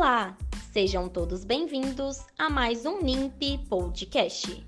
[0.00, 0.34] Olá,
[0.72, 4.66] sejam todos bem-vindos a mais um NIMP Podcast.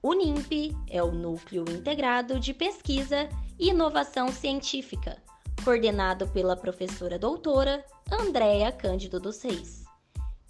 [0.00, 5.20] O NIMP é o Núcleo Integrado de Pesquisa e Inovação Científica,
[5.64, 9.82] coordenado pela professora doutora Andréa Cândido dos Reis.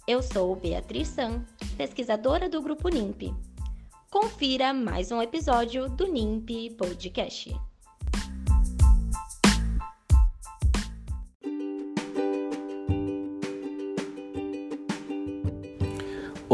[0.07, 1.43] Eu sou Beatriz San,
[1.75, 3.33] pesquisadora do Grupo NIMP.
[4.11, 7.51] Confira mais um episódio do NIMP Podcast.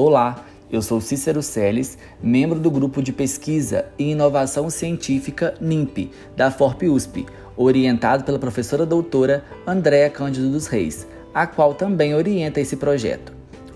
[0.01, 6.49] Olá, eu sou Cícero Celes, membro do grupo de pesquisa e inovação científica NIMP, da
[6.49, 7.25] FORP USP,
[7.57, 13.33] orientado pela professora doutora Andréa Cândido dos Reis, a qual também orienta esse projeto.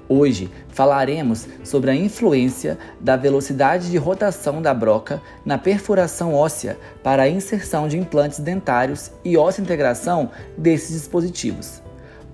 [0.07, 7.23] Hoje falaremos sobre a influência da velocidade de rotação da broca na perfuração óssea para
[7.23, 11.81] a inserção de implantes dentários e integração desses dispositivos.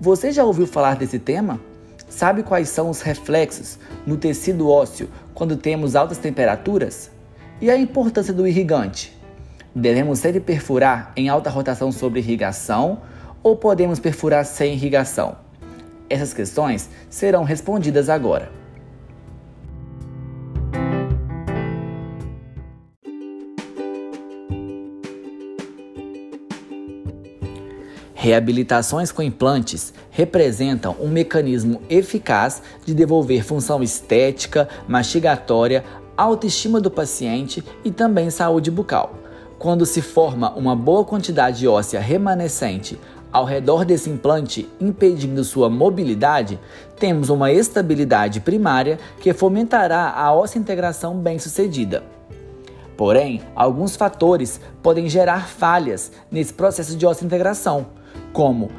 [0.00, 1.58] Você já ouviu falar desse tema?
[2.10, 7.08] Sabe quais são os reflexos no tecido ósseo quando temos altas temperaturas?
[7.60, 9.16] E a importância do irrigante?
[9.72, 13.00] Devemos sempre perfurar em alta rotação sobre irrigação
[13.44, 15.36] ou podemos perfurar sem irrigação?
[16.10, 18.59] Essas questões serão respondidas agora.
[28.22, 35.82] Reabilitações com implantes representam um mecanismo eficaz de devolver função estética, mastigatória,
[36.18, 39.14] autoestima do paciente e também saúde bucal.
[39.58, 43.00] Quando se forma uma boa quantidade óssea remanescente
[43.32, 46.60] ao redor desse implante, impedindo sua mobilidade,
[46.98, 52.02] temos uma estabilidade primária que fomentará a óssea integração bem-sucedida.
[52.98, 57.98] Porém, alguns fatores podem gerar falhas nesse processo de óssea integração
[58.32, 58.70] como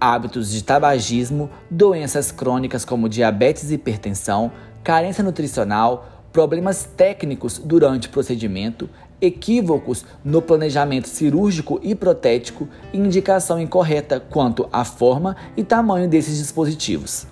[0.00, 4.50] hábitos de tabagismo, doenças crônicas como diabetes e hipertensão,
[4.82, 13.60] carência nutricional, problemas técnicos durante o procedimento, equívocos no planejamento cirúrgico e protético e indicação
[13.60, 17.26] incorreta quanto à forma e tamanho desses dispositivos.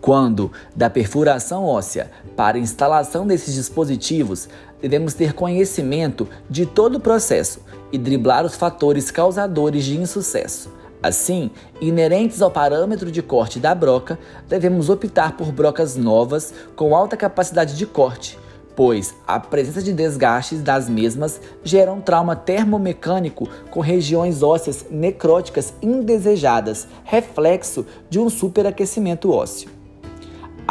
[0.00, 4.48] Quando da perfuração óssea para instalação desses dispositivos,
[4.80, 7.60] devemos ter conhecimento de todo o processo
[7.92, 10.72] e driblar os fatores causadores de insucesso.
[11.02, 11.50] Assim,
[11.80, 14.18] inerentes ao parâmetro de corte da broca,
[14.48, 18.38] devemos optar por brocas novas com alta capacidade de corte,
[18.76, 25.74] pois a presença de desgastes das mesmas gera um trauma termomecânico com regiões ósseas necróticas
[25.82, 29.79] indesejadas, reflexo de um superaquecimento ósseo.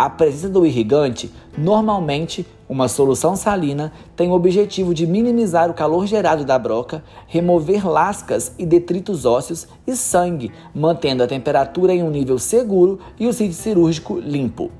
[0.02, 6.08] A presença do irrigante, normalmente uma solução salina, tem o objetivo de minimizar o calor
[6.08, 12.10] gerado da broca, remover lascas e detritos ósseos e sangue, mantendo a temperatura em um
[12.10, 14.72] nível seguro e o sítio cirúrgico limpo.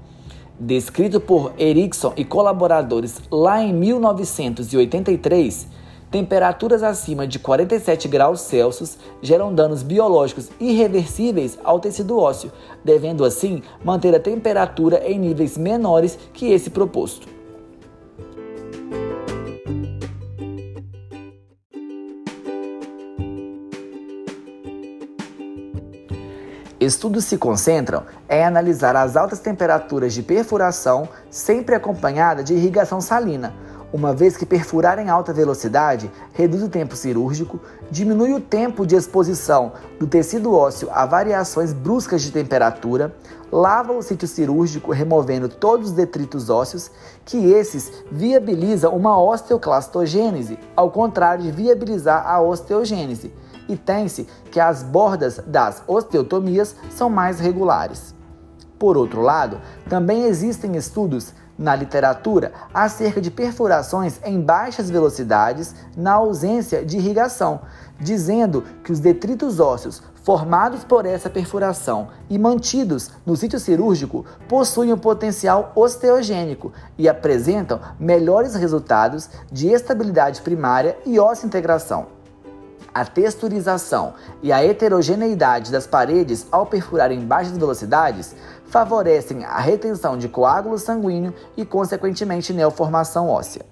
[0.58, 5.68] Descrito por Erickson e colaboradores lá em 1983,
[6.12, 12.52] Temperaturas acima de 47 graus Celsius geram danos biológicos irreversíveis ao tecido ósseo,
[12.84, 17.28] devendo assim manter a temperatura em níveis menores que esse proposto.
[26.80, 33.54] Estudos se concentram em analisar as altas temperaturas de perfuração sempre acompanhada de irrigação salina
[33.92, 38.96] uma vez que perfurar em alta velocidade reduz o tempo cirúrgico, diminui o tempo de
[38.96, 43.16] exposição do tecido ósseo a variações bruscas de temperatura,
[43.52, 46.92] lava o sítio cirúrgico removendo todos os detritos ósseos,
[47.26, 53.34] que esses viabilizam uma osteoclastogênese, ao contrário de viabilizar a osteogênese,
[53.68, 58.14] e tem-se que as bordas das osteotomias são mais regulares.
[58.80, 59.60] Por outro lado,
[59.90, 67.60] também existem estudos na literatura acerca de perfurações em baixas velocidades na ausência de irrigação,
[68.00, 74.94] dizendo que os detritos ósseos formados por essa perfuração e mantidos no sítio cirúrgico possuem
[74.94, 82.20] um potencial osteogênico e apresentam melhores resultados de estabilidade primária e integração
[82.94, 88.36] a texturização e a heterogeneidade das paredes ao perfurar em baixas velocidades
[88.70, 93.66] favorecem a retenção de coágulo sanguíneo e, consequentemente, neoformação óssea.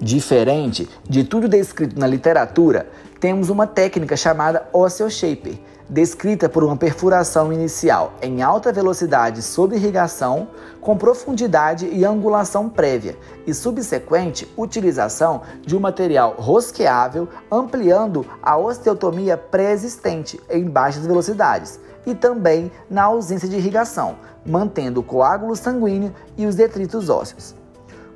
[0.00, 2.90] Diferente de tudo descrito na literatura,
[3.20, 10.48] temos uma técnica chamada OsseoShaper, descrita por uma perfuração inicial em alta velocidade sob irrigação,
[10.80, 19.36] com profundidade e angulação prévia, e subsequente utilização de um material rosqueável, ampliando a osteotomia
[19.36, 26.46] pré-existente em baixas velocidades, e também na ausência de irrigação, mantendo o coágulo sanguíneo e
[26.46, 27.54] os detritos ósseos.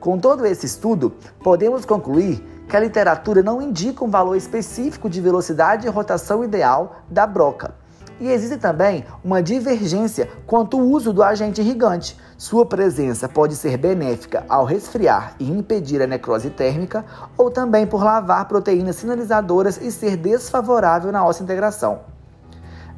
[0.00, 1.12] Com todo esse estudo,
[1.42, 6.96] podemos concluir que a literatura não indica um valor específico de velocidade e rotação ideal
[7.08, 7.74] da broca.
[8.20, 12.16] E existe também uma divergência quanto ao uso do agente irrigante.
[12.38, 17.04] Sua presença pode ser benéfica ao resfriar e impedir a necrose térmica,
[17.36, 22.00] ou também por lavar proteínas sinalizadoras e ser desfavorável na óssea integração.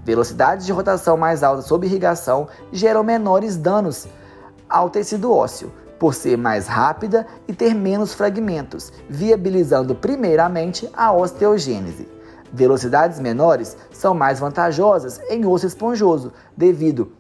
[0.04, 4.06] Velocidades de rotação mais altas sob irrigação geram menores danos
[4.68, 12.08] ao tecido ósseo, por ser mais rápida e ter menos fragmentos, viabilizando primeiramente a osteogênese.
[12.52, 17.12] Velocidades menores são mais vantajosas em osso esponjoso, devido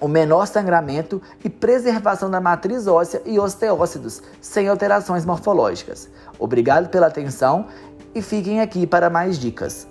[0.00, 6.08] ao menor sangramento e preservação da matriz óssea e osteócitos, sem alterações morfológicas.
[6.38, 7.66] Obrigado pela atenção
[8.14, 9.86] e fiquem aqui para mais dicas.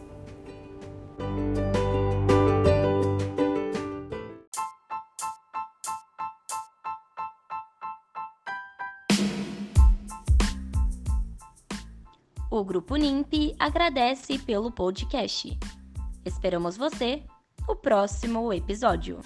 [12.55, 15.57] O Grupo NIMP agradece pelo podcast.
[16.23, 17.23] Esperamos você
[17.67, 19.21] no próximo episódio.